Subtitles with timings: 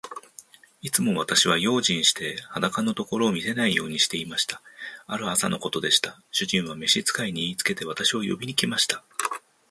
[0.81, 4.59] いつも私は用心して、裸のところを見せないようにしていました。
[5.05, 6.19] ある朝のことでした。
[6.31, 9.03] 主人は召使に言いつけて、私を呼びに来ました。